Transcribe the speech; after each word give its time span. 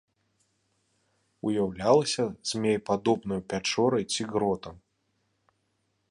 Уяўлялася 1.49 2.23
змеепадобнаю 2.51 3.37
пячорай 3.53 4.05
ці 4.15 4.21
гротам. 4.31 4.75